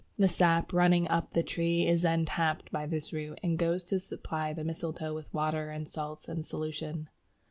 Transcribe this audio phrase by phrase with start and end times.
[0.17, 3.99] The sap running up the tree is then tapped by this root, and goes to
[3.99, 7.07] supply the mistletoe with water and salts in solution.